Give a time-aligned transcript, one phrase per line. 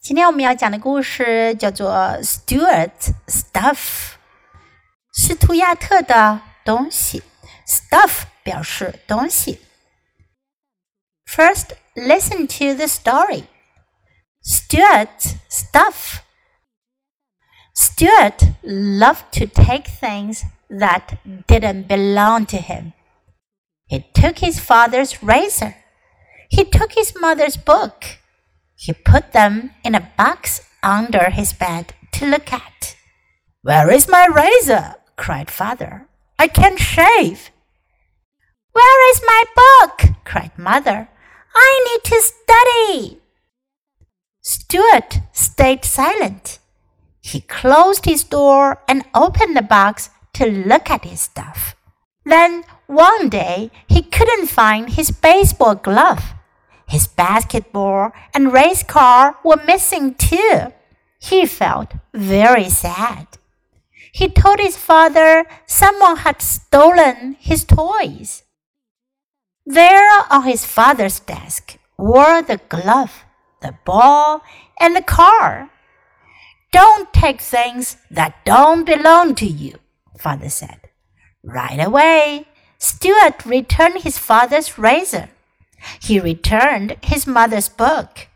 [0.00, 3.74] 今天我们要讲的故事叫做《Stuart's Stuff》，
[5.12, 7.22] 斯图亚特的东西。
[7.66, 9.60] Stuff 表示东西。
[11.26, 13.44] First, listen to the story.
[14.42, 16.20] Stuart's Stuff.
[17.74, 21.18] Stuart loved to take things that
[21.48, 22.92] didn't belong to him.
[23.88, 25.74] He took his father's razor.
[26.48, 28.18] He took his mother's book.
[28.80, 32.94] He put them in a box under his bed to look at.
[33.62, 34.94] Where is my razor?
[35.16, 36.06] cried father.
[36.38, 37.50] I can't shave.
[38.70, 40.14] Where is my book?
[40.24, 41.08] cried mother.
[41.56, 43.20] I need to study.
[44.42, 46.60] Stuart stayed silent.
[47.20, 51.74] He closed his door and opened the box to look at his stuff.
[52.24, 56.22] Then one day he couldn't find his baseball glove.
[56.88, 60.72] His basketball and race car were missing too.
[61.20, 63.26] He felt very sad.
[64.12, 68.42] He told his father someone had stolen his toys.
[69.66, 73.24] There on his father's desk were the glove,
[73.60, 74.40] the ball,
[74.80, 75.70] and the car.
[76.72, 79.74] Don't take things that don't belong to you,
[80.18, 80.88] father said.
[81.42, 82.48] Right away,
[82.78, 85.28] Stuart returned his father's razor.
[86.01, 88.27] He returned his mother's book.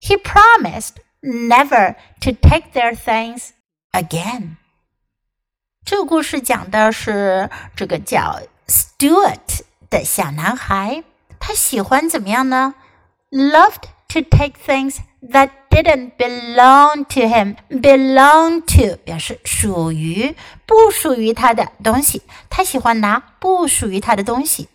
[0.00, 3.50] He promised never to take their things
[3.92, 4.56] again.
[5.84, 11.04] 这个故事讲的是这个叫 Stuart 的小男孩，
[11.38, 12.74] 他喜欢怎么样呢？
[13.30, 17.56] Loved to take things that didn't belong to him.
[17.68, 20.34] Belong to 表示属于、
[20.66, 22.22] 不属于他的东西。
[22.48, 24.68] 他喜欢拿不属于他的东西。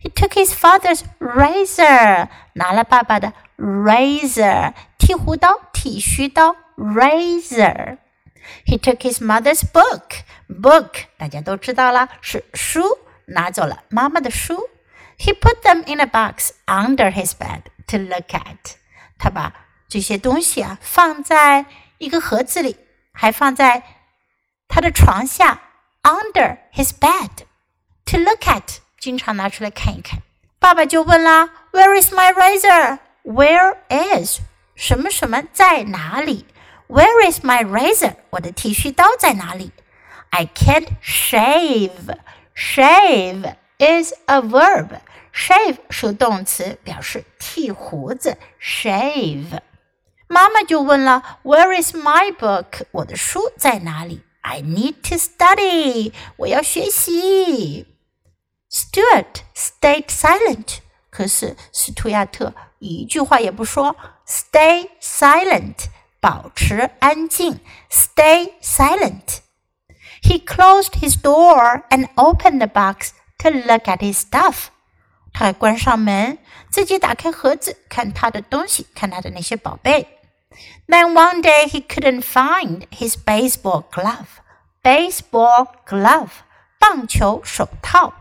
[0.00, 10.22] he took his father's razor，拿了爸爸的 razor，剃胡刀、剃须刀 razor。He took his mother's book.
[10.48, 14.68] Book 大家都知道了，是书，拿走了妈妈的书。
[15.18, 18.76] He put them in a box under his bed to look at.
[19.18, 19.52] 他把
[19.88, 21.66] 这些东西啊放在
[21.98, 22.76] 一个盒子里，
[23.12, 23.82] 还放在
[24.68, 25.60] 他的床下
[26.02, 27.30] under his bed
[28.06, 28.78] to look at。
[29.03, 30.21] 经常拿出来看一看。
[30.59, 32.99] 爸爸就问啦：“Where is my razor?
[33.25, 34.39] Where is
[34.75, 36.45] 什么什么在哪里
[36.87, 38.15] ？Where is my razor?
[38.29, 39.73] 我的剃须刀在哪里
[40.29, 42.17] ？I can't shave.
[42.55, 44.87] Shave is a verb.
[45.35, 48.37] Shave 属动词，表示剃胡子。
[48.61, 49.59] Shave。
[50.27, 52.85] 妈妈就问了：“Where is my book?
[52.91, 56.13] 我的书在哪里？I need to study.
[56.37, 57.87] 我要学习。”
[59.92, 60.78] Stuart stayed silent.
[61.10, 63.96] 可是斯图亚特一句话也不说。
[64.26, 65.86] Stay silent，
[66.20, 67.60] 保持安静。
[67.90, 69.38] Stay silent.
[70.22, 74.66] He closed his door and opened the box to look at his stuff.
[75.32, 76.38] 他还关上门，
[76.70, 80.18] 自己打开盒子，看他的东西，看他的那些宝贝。
[80.88, 84.26] Then one day he couldn't find his baseball glove.
[84.82, 86.30] Baseball glove，
[86.78, 88.14] 棒球手套。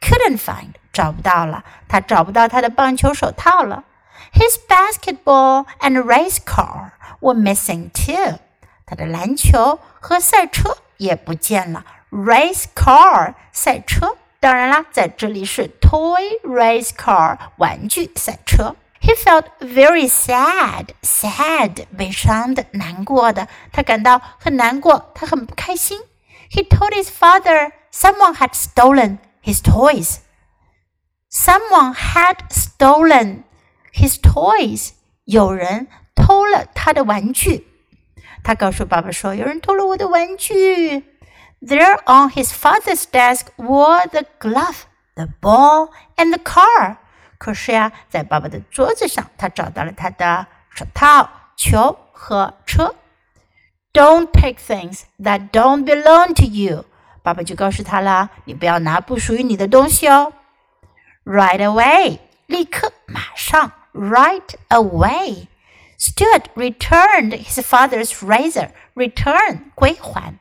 [0.00, 3.84] couldn't find 找不到了，他找不到他的棒球手套了。
[4.32, 8.38] His basketball and race car were missing too。
[8.86, 11.84] 他的篮球和赛车也不见了。
[12.10, 18.76] Race car 赛车，当然啦，在这里是 toy race car 玩具赛车。
[19.00, 26.00] He felt very sad, sad 悲伤的、难过的，他感到很难过，他很不开心。
[26.50, 30.18] He told his father someone had stolen his toys.
[31.33, 33.43] Someone had stolen
[33.93, 34.91] his toys.
[35.23, 37.67] 有人偷了他的玩具。
[38.43, 41.05] 他告诉爸爸说：“有人偷了我的玩具。”
[41.61, 44.81] There on his father's desk were the glove,
[45.15, 46.97] the ball, and the car.
[47.37, 52.95] 可是呀，在爸爸的桌子上，他找到了他的手套、球和车。
[53.93, 56.83] Don't take things that don't belong to you.
[57.23, 60.33] 爸爸就告诉他了：“你不要拿不属于你的东西哦。”
[61.24, 63.72] Right away，立刻，马上。
[63.92, 68.70] Right away。Stuart returned his father's razor.
[68.94, 70.34] Return 归还，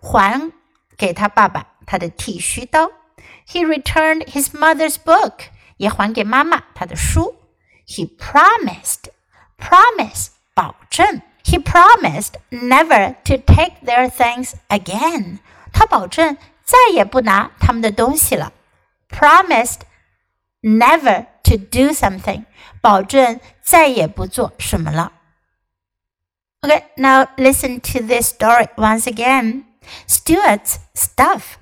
[0.00, 0.50] 还
[0.96, 2.90] 给他爸爸他的剃须刀。
[3.46, 5.50] He returned his mother's book.
[5.76, 7.36] 也还给妈妈她的书。
[7.86, 9.10] He promised.
[9.58, 11.20] Promise 保证。
[11.44, 15.38] He promised never to take their things again.
[15.72, 18.52] 他保证再也不拿他们的东西了。
[19.10, 19.80] Promised
[20.62, 22.44] never to do something，
[22.80, 25.12] 保证再也不做什么了。
[26.60, 29.64] Okay, now listen to this story once again.
[30.06, 31.58] Stuart's stuff.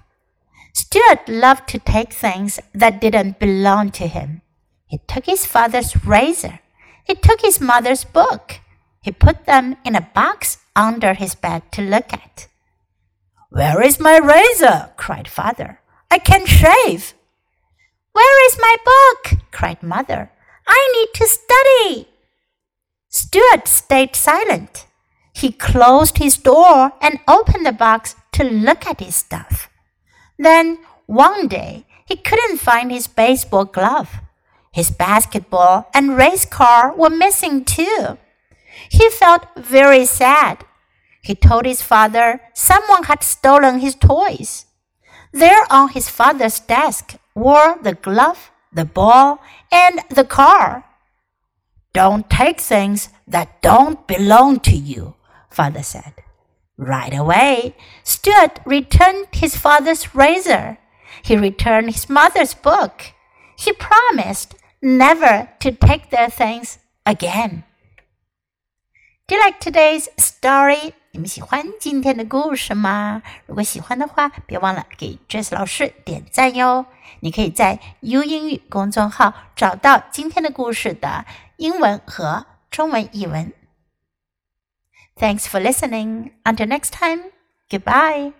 [0.74, 4.42] Stuart loved to take things that didn't belong to him.
[4.86, 6.60] He took his father's razor.
[7.04, 8.60] He took his mother's book.
[9.00, 12.48] He put them in a box under his bed to look at.
[13.48, 14.90] Where is my razor?
[14.96, 15.80] cried father.
[16.10, 17.14] I can't shave.
[18.15, 19.39] Where is my book?
[19.51, 20.31] cried mother.
[20.65, 22.07] I need to study.
[23.09, 24.85] Stuart stayed silent.
[25.33, 29.69] He closed his door and opened the box to look at his stuff.
[30.39, 30.77] Then
[31.07, 34.21] one day he couldn't find his baseball glove.
[34.71, 38.17] His basketball and race car were missing too.
[38.89, 40.63] He felt very sad.
[41.21, 44.67] He told his father someone had stolen his toys.
[45.35, 50.85] There on his father's desk were the glove, the ball, and the car.
[51.91, 55.15] Don't take things that don't belong to you,
[55.49, 56.13] father said.
[56.77, 60.77] Right away, Stuart returned his father's razor.
[61.21, 63.11] He returned his mother's book.
[63.57, 67.65] He promised never to take their things again.
[69.27, 70.93] Do you like today's story?
[71.15, 73.23] 你们喜欢今天的故事吗？
[73.45, 76.87] 如果喜欢的话，别忘了给 Jess 老师点赞哟。
[77.21, 81.25] 你可以在 U 英语公众号找到今天的故事的
[81.55, 83.53] 英文和中文译文。
[85.15, 86.31] Thanks for listening.
[86.43, 87.31] Until next time,
[87.69, 88.33] goodbye.